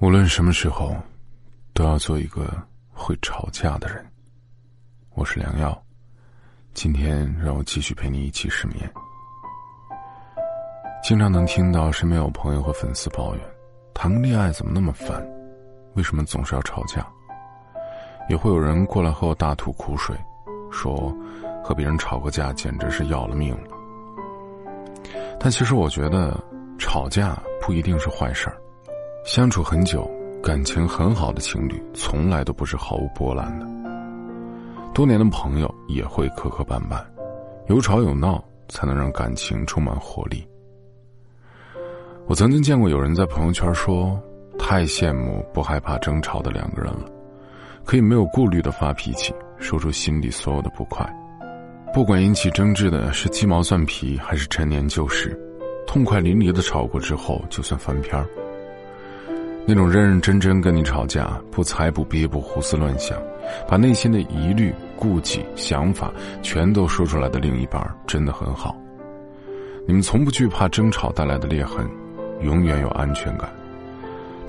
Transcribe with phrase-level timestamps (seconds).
[0.00, 0.96] 无论什么时候，
[1.74, 2.50] 都要做一个
[2.90, 4.02] 会吵架的人。
[5.10, 5.78] 我是良药，
[6.72, 8.90] 今天让我继续陪你一起失眠。
[11.04, 13.44] 经常能听到身边有朋友和粉丝抱怨，
[13.92, 15.22] 谈个恋爱怎么那么烦？
[15.96, 17.06] 为什么总是要吵架？
[18.26, 20.16] 也会有人过来和我大吐苦水，
[20.72, 21.14] 说
[21.62, 23.76] 和别人吵个架简直是要了命了。
[25.38, 26.42] 但其实我觉得，
[26.78, 28.56] 吵架不一定是坏事儿。
[29.24, 30.10] 相处很久、
[30.42, 33.66] 感情很好的情侣，从来都不是毫无波澜的。
[34.94, 37.04] 多年的朋友也会磕磕绊绊，
[37.68, 40.44] 有吵有闹，才能让感情充满活力。
[42.26, 44.20] 我曾经见过有人在朋友圈说
[44.58, 47.04] ：“太羡慕不害怕争吵的两个人了，
[47.84, 51.06] 可以没有顾虑的发脾气，说出心里所有的不快。
[51.92, 55.38] 不管引起争执的是鸡毛蒜皮还是陈年旧事，
[55.86, 58.26] 痛快淋漓的吵过之后，就算翻篇儿。”
[59.72, 63.16] 那种认认真真跟你吵架，不猜不憋不胡思乱想，
[63.68, 66.10] 把内心的疑虑、顾忌、想法
[66.42, 68.76] 全都说出来的另一半，真的很好。
[69.86, 71.88] 你们从不惧怕争吵带来的裂痕，
[72.40, 73.48] 永远有安全感。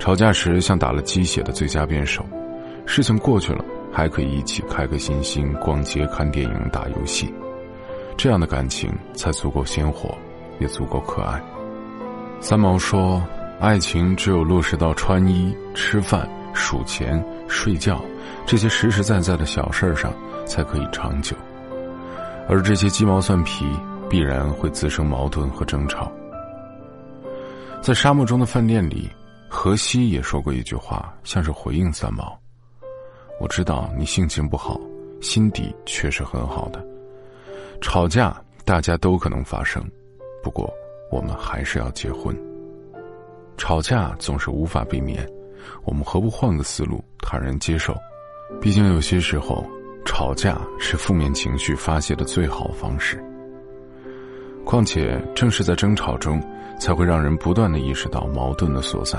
[0.00, 2.24] 吵架时像打了鸡血的最佳辩手，
[2.84, 7.32] 事情过去了还可以一起开开心心逛街、看电影、打游戏，
[8.16, 10.18] 这样的感情才足够鲜活，
[10.58, 11.40] 也足够可爱。
[12.40, 13.22] 三毛说。
[13.62, 18.04] 爱情只有落实到穿衣、吃饭、数钱、睡觉
[18.44, 20.12] 这些实实在在的小事儿上，
[20.44, 21.36] 才可以长久。
[22.48, 23.64] 而这些鸡毛蒜皮
[24.10, 26.10] 必然会滋生矛盾和争吵。
[27.80, 29.08] 在沙漠中的饭店里，
[29.48, 32.36] 荷西也说过一句话，像是回应三毛
[33.40, 34.80] ：“我知道你性情不好，
[35.20, 36.84] 心底却是很好的。
[37.80, 39.80] 吵架大家都可能发生，
[40.42, 40.68] 不过
[41.12, 42.36] 我们还是要结婚。”
[43.62, 45.24] 吵架总是无法避免，
[45.84, 47.96] 我们何不换个思路，坦然接受？
[48.60, 49.64] 毕竟有些时候，
[50.04, 53.22] 吵架是负面情绪发泄的最好方式。
[54.64, 56.42] 况且，正是在争吵中，
[56.80, 59.16] 才会让人不断的意识到矛盾的所在。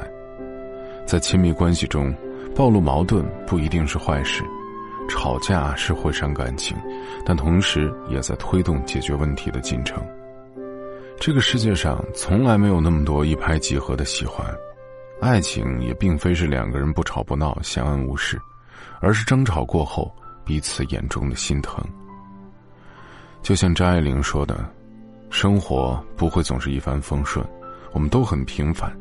[1.06, 2.14] 在亲密关系中，
[2.54, 4.44] 暴露矛盾不一定是坏事，
[5.08, 6.76] 吵架是会伤感情，
[7.26, 10.06] 但同时也在推动解决问题的进程。
[11.20, 14.46] 这个世界上从来没有那么多一拍即合的喜欢，
[15.22, 18.38] 爱情也并非是两个人不吵不闹相安无事，
[19.00, 20.14] 而是争吵过后
[20.44, 21.82] 彼此眼中的心疼。
[23.42, 24.70] 就像张爱玲说的
[25.32, 27.46] ：“生活不会总是一帆风顺，
[27.94, 28.92] 我们都很平凡，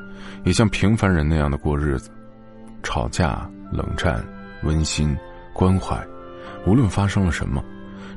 [0.45, 2.11] 也像平凡人那样的过日子。
[2.85, 4.25] 吵架、冷战、
[4.63, 5.17] 温馨、
[5.53, 6.01] 关怀，
[6.67, 7.63] 无论发生了什么。”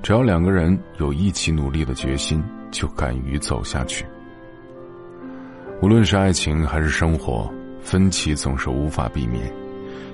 [0.03, 4.05] 只要两个人有一起努力的决心，就敢于走下去。
[5.81, 7.51] 无论是爱情还是生活，
[7.81, 9.51] 分歧总是无法避免。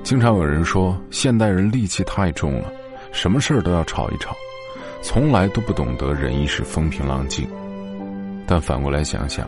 [0.03, 2.71] 经常有人说，现代人戾气太重了，
[3.11, 4.35] 什么事儿都要吵一吵，
[5.01, 7.47] 从来都不懂得忍一时风平浪静。
[8.47, 9.47] 但反过来想想，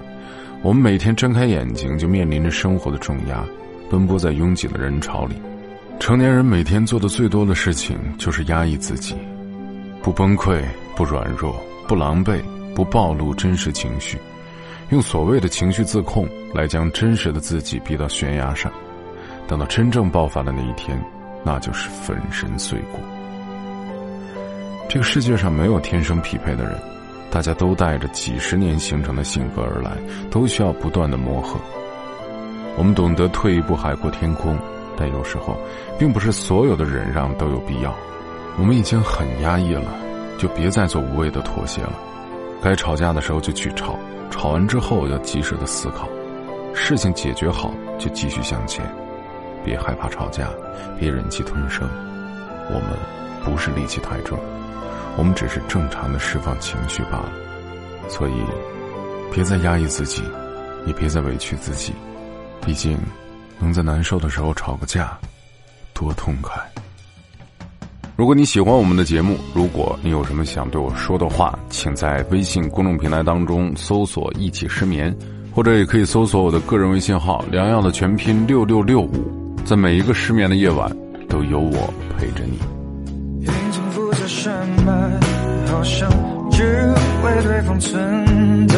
[0.61, 3.43] 我们每天睁开眼睛就面临着生活的重压，
[3.89, 5.35] 奔波在拥挤的人潮里，
[5.99, 9.15] 成年人每天做的最多的事情就是压抑自己。
[10.03, 10.61] 不崩溃，
[10.97, 11.55] 不软弱，
[11.87, 12.43] 不狼狈，
[12.75, 14.17] 不暴露真实情绪，
[14.89, 18.69] 用所谓的情绪自控来将真实的自己逼到悬崖上，
[19.47, 21.01] 等到真正爆发的那一天，
[21.41, 22.99] 那就是粉身碎骨。
[24.89, 26.77] 这个世界上没有天生匹配的人，
[27.31, 29.91] 大家都带着几十年形成的性格而来，
[30.29, 31.57] 都需要不断的磨合。
[32.75, 34.59] 我们懂得退一步海阔天空，
[34.97, 35.57] 但有时候，
[35.97, 37.95] 并不是所有的忍让都有必要。
[38.57, 39.91] 我们已经很压抑了，
[40.37, 41.93] 就别再做无谓的妥协了。
[42.61, 43.97] 该吵架的时候就去吵，
[44.29, 46.07] 吵完之后要及时的思考，
[46.73, 48.85] 事情解决好就继续向前，
[49.65, 50.49] 别害怕吵架，
[50.99, 51.89] 别忍气吞声。
[52.69, 52.97] 我们
[53.43, 54.39] 不是戾气太重，
[55.17, 57.31] 我们只是正常的释放情绪罢了。
[58.07, 58.33] 所以，
[59.33, 60.23] 别再压抑自己，
[60.85, 61.93] 也别再委屈自己。
[62.65, 62.97] 毕竟，
[63.59, 65.17] 能在难受的时候吵个架，
[65.93, 66.72] 多痛快。
[68.15, 75.11] 如果你喜欢我们的节目，如果你有什么想对我说的话，请在微信公众平台当中搜索“一起失眠”，
[75.51, 80.95] 或者也可以搜索我的个人微信号“良药”的全拼六六六五，在每一个失眠的夜晚，
[81.27, 82.59] 都有我陪着你。
[85.71, 86.07] 好像
[86.51, 86.63] 只
[87.25, 88.77] 为对方存在，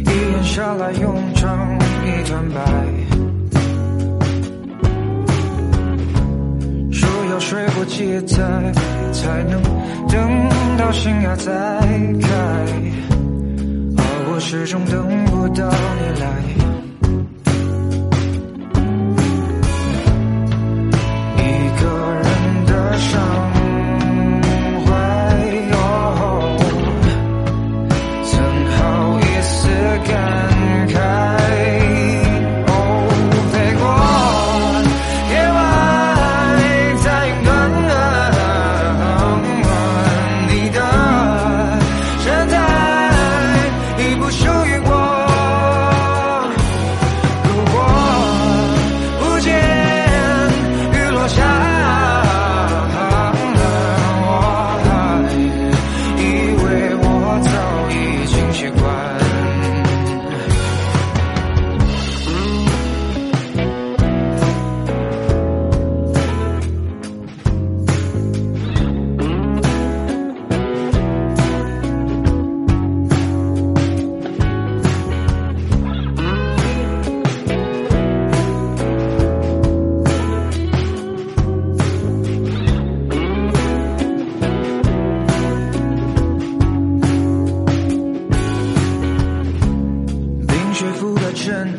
[0.00, 2.95] 一眼下来永成一团白。
[7.36, 8.38] 要睡过几载，
[9.12, 9.62] 才能
[10.08, 10.48] 等
[10.78, 11.52] 到新芽再
[12.22, 12.30] 开，
[13.98, 14.00] 而
[14.32, 15.68] 我始终等不到
[16.00, 16.75] 你来。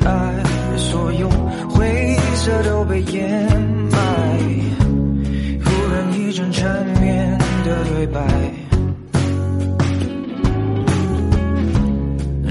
[0.05, 1.29] 爱所有
[1.69, 3.29] 灰色都被掩
[3.91, 3.99] 埋
[5.63, 8.21] 忽然一阵缠绵的对白。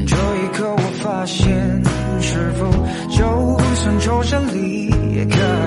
[0.07, 1.83] 这一刻我发现
[2.21, 2.67] 是否
[3.11, 4.91] 就算抽身离
[5.27, 5.66] 开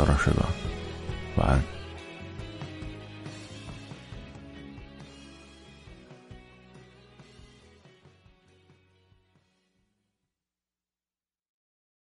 [0.00, 0.48] 早点睡吧，
[1.36, 1.79] 晚安。